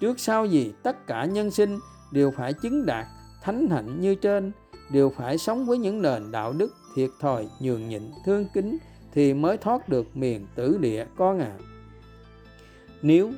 [0.00, 1.78] trước sau gì tất cả nhân sinh
[2.12, 3.06] đều phải chứng đạt
[3.42, 4.52] thánh hạnh như trên,
[4.92, 8.78] đều phải sống với những nền đạo đức thiệt thòi, nhường nhịn, thương kính
[9.12, 11.52] thì mới thoát được miền tử địa con à
[13.02, 13.32] nếu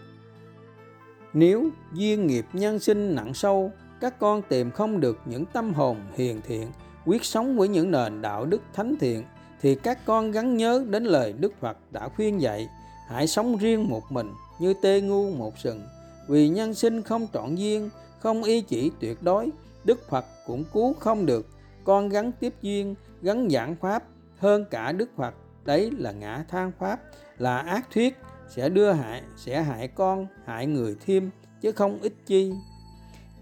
[1.39, 5.97] nếu duyên nghiệp nhân sinh nặng sâu, các con tìm không được những tâm hồn
[6.15, 6.67] hiền thiện,
[7.07, 9.25] quyết sống với những nền đạo đức thánh thiện,
[9.61, 12.69] thì các con gắn nhớ đến lời Đức Phật đã khuyên dạy,
[13.09, 15.81] hãy sống riêng một mình như tê ngu một sừng.
[16.29, 19.49] Vì nhân sinh không trọn duyên, không ý chỉ tuyệt đối,
[19.85, 21.47] Đức Phật cũng cứu không được.
[21.85, 24.03] Con gắn tiếp duyên gắn giảng pháp,
[24.39, 27.01] hơn cả Đức Phật, đấy là ngã than pháp,
[27.39, 28.17] là ác thuyết
[28.49, 31.31] sẽ đưa hại sẽ hại con hại người thêm
[31.61, 32.53] chứ không ít chi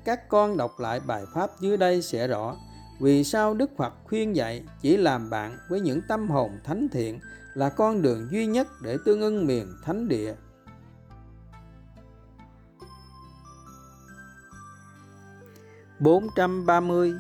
[0.05, 2.57] các con đọc lại bài pháp dưới đây sẽ rõ
[3.01, 7.21] vì sao Đức Phật khuyên dạy chỉ làm bạn với những tâm hồn thánh thiện
[7.55, 10.35] là con đường duy nhất để tương ưng miền thánh địa.
[16.01, 17.15] bốn trăm ba mươi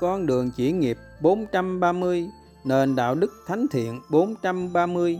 [0.00, 2.28] Con đường chỉ nghiệp bốn trăm ba mươi
[2.64, 5.18] Nền đạo đức thánh thiện bốn trăm ba mươi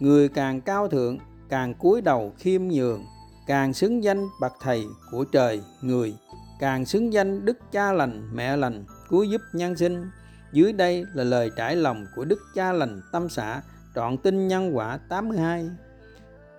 [0.00, 1.18] Người càng cao thượng,
[1.52, 3.06] càng cúi đầu khiêm nhường,
[3.46, 6.14] càng xứng danh bậc thầy của trời, người,
[6.60, 10.10] càng xứng danh đức cha lành, mẹ lành, cứu giúp nhân sinh.
[10.52, 13.62] Dưới đây là lời trải lòng của Đức Cha Lành Tâm Xã,
[13.94, 15.70] trọn tin nhân quả 82.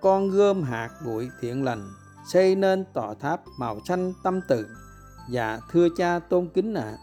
[0.00, 1.88] Con gom hạt bụi thiện lành,
[2.32, 4.66] xây nên tòa tháp màu xanh tâm từ.
[5.30, 6.98] Dạ thưa cha tôn kính ạ, à,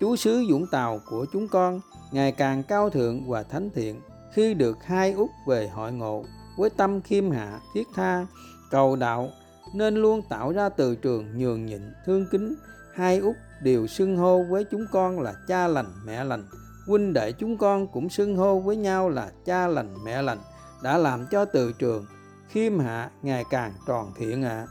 [0.00, 1.80] chú sứ Dũng Tàu của chúng con
[2.12, 4.00] ngày càng cao thượng và thánh thiện
[4.32, 6.24] khi được hai út về hội ngộ
[6.56, 8.26] với tâm khiêm hạ, thiết tha,
[8.70, 9.28] cầu đạo,
[9.74, 12.54] nên luôn tạo ra từ trường nhường nhịn, thương kính
[12.94, 16.44] hai út đều xưng hô với chúng con là cha lành, mẹ lành
[16.86, 20.38] huynh đệ chúng con cũng xưng hô với nhau là cha lành, mẹ lành,
[20.82, 22.06] đã làm cho từ trường
[22.48, 24.66] khiêm hạ ngày càng tròn thiện ạ à.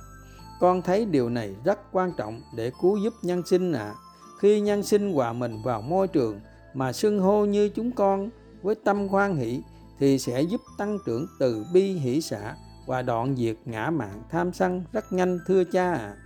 [0.60, 3.96] con thấy điều này rất quan trọng để cứu giúp nhân sinh ạ à.
[4.39, 6.39] khi nhân sinh hòa mình vào môi trường
[6.74, 8.30] mà xưng hô như chúng con
[8.62, 9.62] với tâm khoan hỷ
[10.02, 14.54] thì sẽ giúp tăng trưởng từ bi hỷ xã và đoạn diệt ngã mạng tham
[14.54, 16.18] sân rất nhanh thưa cha ạ à.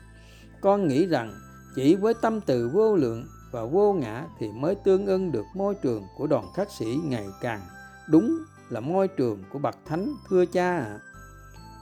[0.61, 1.33] con nghĩ rằng
[1.75, 5.75] chỉ với tâm từ vô lượng và vô ngã thì mới tương ưng được môi
[5.75, 7.61] trường của đoàn khắc sĩ ngày càng
[8.09, 8.37] đúng
[8.69, 10.85] là môi trường của bậc thánh thưa cha ạ.
[10.85, 10.99] À.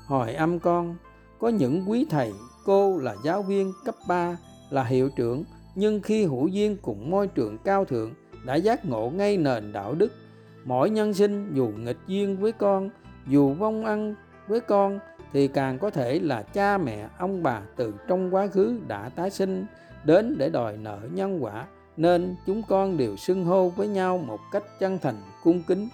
[0.05, 0.95] Hỏi âm con,
[1.39, 2.33] có những quý thầy,
[2.65, 4.37] cô là giáo viên cấp 3,
[4.69, 5.43] là hiệu trưởng,
[5.75, 8.13] nhưng khi hữu duyên cùng môi trường cao thượng
[8.45, 10.11] đã giác ngộ ngay nền đạo đức.
[10.65, 12.89] Mỗi nhân sinh dù nghịch duyên với con,
[13.27, 14.15] dù vong ăn
[14.47, 14.99] với con
[15.33, 19.29] thì càng có thể là cha mẹ, ông bà từ trong quá khứ đã tái
[19.29, 19.65] sinh
[20.03, 21.65] đến để đòi nợ nhân quả
[21.97, 25.89] nên chúng con đều xưng hô với nhau một cách chân thành cung kính.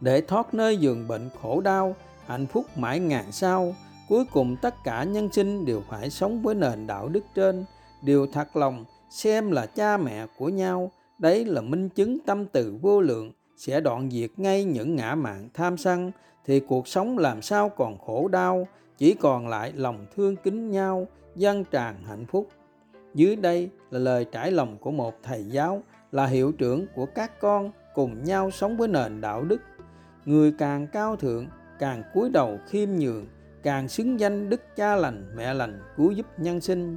[0.00, 3.74] Để thoát nơi giường bệnh khổ đau hạnh phúc mãi ngàn sau
[4.08, 7.64] cuối cùng tất cả nhân sinh đều phải sống với nền đạo đức trên.
[8.02, 12.76] Đều thật lòng xem là cha mẹ của nhau đấy là minh chứng tâm từ
[12.80, 16.12] vô lượng sẽ đoạn diệt ngay những ngã mạng tham sân
[16.44, 18.66] thì cuộc sống làm sao còn khổ đau
[18.98, 22.48] chỉ còn lại lòng thương kính nhau dân tràn hạnh phúc.
[23.14, 27.40] Dưới đây là lời trải lòng của một thầy giáo là hiệu trưởng của các
[27.40, 29.60] con cùng nhau sống với nền đạo đức.
[30.24, 31.46] Người càng cao thượng,
[31.78, 33.26] càng cúi đầu khiêm nhường,
[33.62, 36.96] càng xứng danh đức cha lành, mẹ lành, cứu giúp nhân sinh.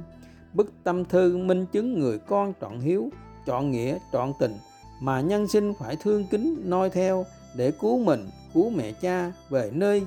[0.52, 3.10] Bức tâm thư minh chứng người con trọn hiếu,
[3.46, 4.54] trọn nghĩa, trọn tình
[5.00, 9.70] mà nhân sinh phải thương kính noi theo để cứu mình, cứu mẹ cha về
[9.74, 10.02] nơi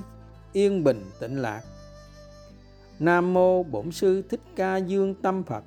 [0.52, 1.62] yên bình tịnh lạc
[2.98, 5.64] Nam mô Bổn sư Thích Ca Dương Tâm Phật.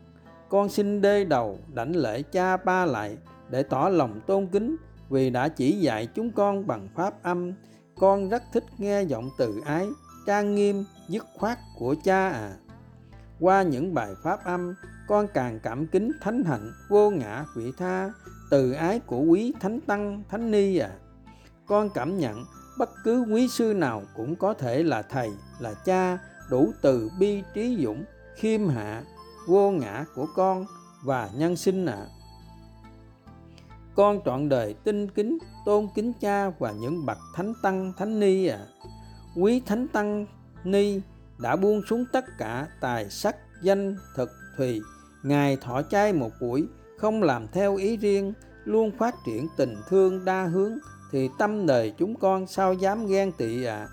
[0.49, 3.17] Con xin đê đầu đảnh lễ cha ba lại
[3.49, 4.75] để tỏ lòng tôn kính
[5.09, 7.53] vì đã chỉ dạy chúng con bằng pháp âm.
[7.95, 9.87] Con rất thích nghe giọng từ ái,
[10.27, 12.55] trang nghiêm, dứt khoát của cha à.
[13.39, 14.75] Qua những bài pháp âm,
[15.07, 18.11] con càng cảm kính thánh hạnh, vô ngã, vị tha,
[18.49, 20.91] từ ái của quý thánh tăng, thánh ni à.
[21.65, 22.45] Con cảm nhận
[22.77, 26.17] bất cứ quý sư nào cũng có thể là thầy, là cha,
[26.49, 29.03] đủ từ bi trí dũng khiêm hạ
[29.47, 30.65] vô ngã của con
[31.03, 32.07] và nhân sinh ạ à.
[33.95, 38.47] con trọn đời tinh kính tôn kính cha và những bậc thánh tăng thánh ni
[38.47, 38.67] ạ à.
[39.35, 40.25] quý thánh tăng
[40.63, 41.01] ni
[41.37, 44.81] đã buông xuống tất cả tài sắc danh thực thùy
[45.23, 48.33] ngài thọ chay một buổi không làm theo ý riêng
[48.65, 50.77] luôn phát triển tình thương đa hướng
[51.11, 53.87] thì tâm đời chúng con sao dám ghen tị ạ à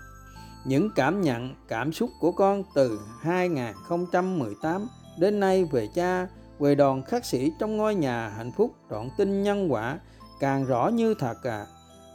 [0.65, 4.87] những cảm nhận, cảm xúc của con từ 2018
[5.19, 6.27] đến nay về cha,
[6.59, 9.99] về đoàn khắc sĩ trong ngôi nhà hạnh phúc trọn tin nhân quả
[10.39, 11.65] càng rõ như thật à.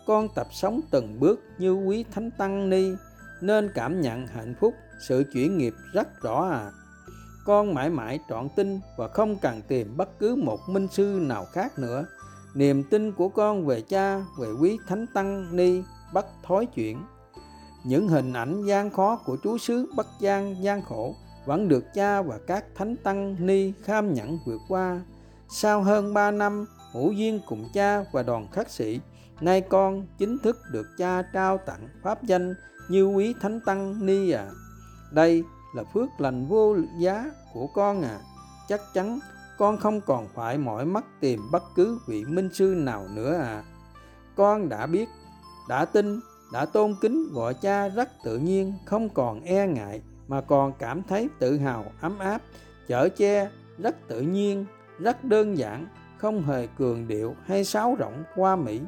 [0.07, 2.92] Con tập sống từng bước như quý thánh tăng ni
[3.40, 4.75] nên cảm nhận hạnh phúc,
[5.09, 6.70] sự chuyển nghiệp rất rõ à.
[7.51, 11.45] Con mãi mãi trọn tin và không cần tìm bất cứ một minh sư nào
[11.45, 12.07] khác nữa.
[12.55, 15.83] Niềm tin của con về cha, về quý thánh tăng ni
[16.13, 17.03] bất thối chuyển
[17.85, 21.15] những hình ảnh gian khó của chú xứ Bắc Giang gian khổ
[21.47, 25.01] vẫn được cha và các thánh tăng ni kham nhẫn vượt qua.
[25.49, 29.01] Sau hơn 3 năm hữu duyên cùng cha và đoàn khắc sĩ,
[29.41, 32.55] nay con chính thức được cha trao tặng pháp danh
[32.89, 34.51] như quý thánh tăng ni à.
[35.13, 38.19] Đây là phước lành vô giá của con à.
[38.69, 39.19] Chắc chắn
[39.59, 43.65] con không còn phải mỏi mắt tìm bất cứ vị minh sư nào nữa à.
[44.37, 45.09] Con đã biết,
[45.69, 46.21] đã tin,
[46.53, 51.03] đã tôn kính gọi cha rất tự nhiên, không còn e ngại mà còn cảm
[51.03, 52.43] thấy tự hào ấm áp,
[52.89, 54.67] chở che rất tự nhiên,
[54.99, 55.87] rất đơn giản,
[56.19, 58.81] không hề cường điệu hay sáo rỗng qua mỹ.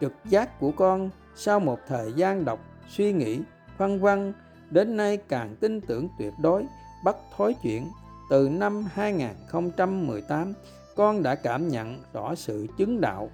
[0.00, 3.40] Trực giác của con sau một thời gian đọc, suy nghĩ,
[3.78, 4.32] phân vân,
[4.70, 6.66] đến nay càng tin tưởng tuyệt đối,
[7.04, 7.90] bắt thối chuyển
[8.30, 10.52] Từ năm 2018,
[10.96, 13.30] con đã cảm nhận rõ sự chứng đạo,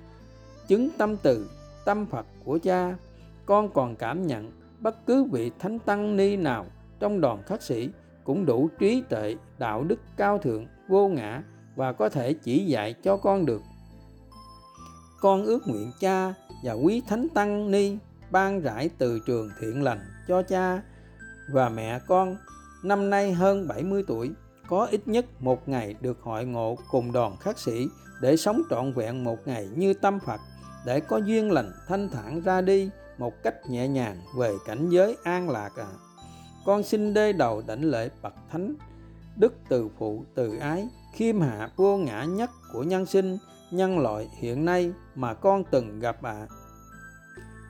[0.68, 1.50] chứng tâm từ,
[1.84, 2.96] tâm Phật của cha.
[3.46, 6.66] Con còn cảm nhận bất cứ vị thánh tăng ni nào
[7.00, 7.90] trong đoàn khắc sĩ
[8.24, 11.42] cũng đủ trí tuệ, đạo đức cao thượng, vô ngã
[11.76, 13.62] và có thể chỉ dạy cho con được.
[15.20, 17.96] Con ước nguyện cha và quý thánh tăng ni
[18.30, 20.82] ban rải từ trường thiện lành cho cha
[21.52, 22.36] và mẹ con
[22.82, 24.30] năm nay hơn 70 tuổi,
[24.68, 27.88] có ít nhất một ngày được hội ngộ cùng đoàn khắc sĩ
[28.20, 30.40] để sống trọn vẹn một ngày như tâm Phật,
[30.86, 35.16] để có duyên lành thanh thản ra đi một cách nhẹ nhàng về cảnh giới
[35.22, 35.86] an lạc à.
[36.66, 38.74] Con xin đê đầu đảnh lễ bậc thánh,
[39.36, 43.38] đức từ phụ từ ái, khiêm hạ vô ngã nhất của nhân sinh,
[43.70, 46.32] nhân loại hiện nay mà con từng gặp ạ.
[46.32, 46.48] À.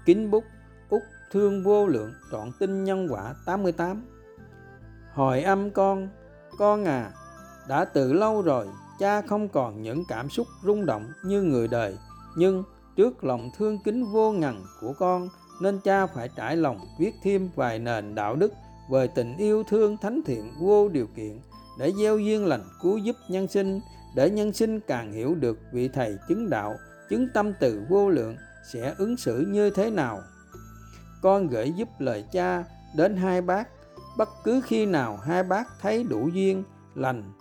[0.07, 0.45] Kính bút
[0.91, 4.05] Úc thương vô lượng trọn tinh nhân quả 88
[5.15, 6.09] Hồi âm con,
[6.59, 7.13] con à,
[7.69, 8.67] đã từ lâu rồi
[8.99, 11.97] cha không còn những cảm xúc rung động như người đời.
[12.37, 12.65] Nhưng
[12.97, 15.29] trước lòng thương kính vô ngần của con
[15.63, 18.53] nên cha phải trải lòng viết thêm vài nền đạo đức
[18.91, 21.41] về tình yêu thương thánh thiện vô điều kiện
[21.79, 23.81] để gieo duyên lành cứu giúp nhân sinh
[24.15, 26.77] để nhân sinh càng hiểu được vị thầy chứng đạo
[27.11, 28.37] chứng tâm từ vô lượng
[28.73, 30.21] sẽ ứng xử như thế nào.
[31.23, 32.65] Con gửi giúp lời cha
[32.97, 33.69] đến hai bác
[34.21, 37.33] bất cứ khi nào hai bác thấy đủ duyên lành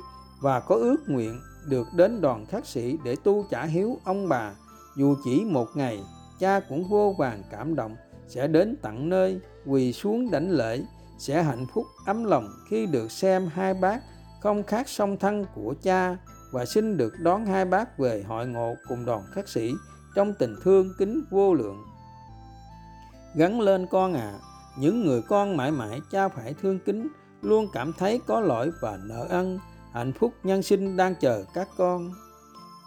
[0.41, 4.51] và có ước nguyện được đến đoàn khắc sĩ để tu trả hiếu ông bà
[4.97, 6.03] dù chỉ một ngày
[6.39, 7.95] cha cũng vô vàng cảm động
[8.27, 10.83] sẽ đến tận nơi quỳ xuống đảnh lễ
[11.17, 14.01] sẽ hạnh phúc ấm lòng khi được xem hai bác
[14.41, 16.17] không khác song thân của cha
[16.51, 19.73] và xin được đón hai bác về hội ngộ cùng đoàn khắc sĩ
[20.15, 21.83] trong tình thương kính vô lượng.
[23.35, 24.33] Gắn lên con à,
[24.79, 27.07] những người con mãi mãi cha phải thương kính,
[27.41, 29.59] luôn cảm thấy có lỗi và nợ ân,
[29.93, 32.11] hạnh phúc nhân sinh đang chờ các con.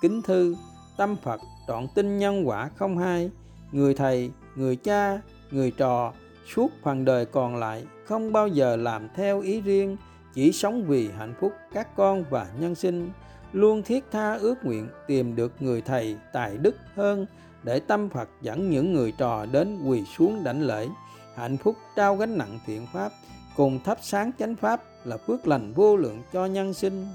[0.02, 0.54] Kính thư,
[0.96, 3.30] tâm Phật trọn tinh nhân quả không hai,
[3.72, 6.12] người thầy, người cha, người trò,
[6.54, 9.96] suốt phần đời còn lại không bao giờ làm theo ý riêng,
[10.34, 13.10] chỉ sống vì hạnh phúc các con và nhân sinh.
[13.52, 17.26] Luôn thiết tha ước nguyện tìm được người thầy tài đức hơn
[17.62, 20.88] để tâm Phật dẫn những người trò đến quỳ xuống đảnh lễ
[21.34, 23.12] hạnh phúc trao gánh nặng thiện pháp,
[23.56, 27.06] cùng thắp sáng chánh pháp là phước lành vô lượng cho nhân sinh.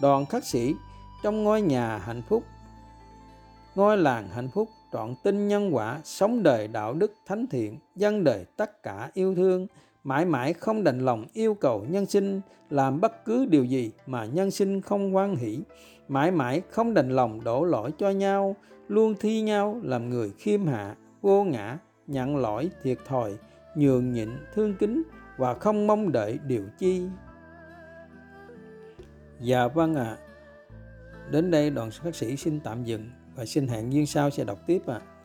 [0.00, 0.74] Đoàn khắc sĩ,
[1.22, 2.42] trong ngôi nhà hạnh phúc,
[3.74, 8.24] ngôi làng hạnh phúc, trọn tinh nhân quả, sống đời đạo đức thánh thiện dân
[8.24, 9.66] đời tất cả yêu thương,
[10.04, 14.24] mãi mãi không đành lòng yêu cầu nhân sinh làm bất cứ điều gì mà
[14.24, 15.58] nhân sinh không hoan hỷ,
[16.08, 18.56] mãi mãi không đành lòng đổ lỗi cho nhau,
[18.88, 23.36] luôn thi nhau làm người khiêm hạ, vô ngã nhận lỗi thiệt thòi,
[23.74, 25.02] nhường nhịn thương kính
[25.36, 27.02] và không mong đợi điều chi
[29.40, 30.18] dạ vâng ạ à.
[31.30, 34.58] đến đây đoàn các sĩ xin tạm dừng và xin hẹn duyên sau sẽ đọc
[34.66, 35.15] tiếp ạ à.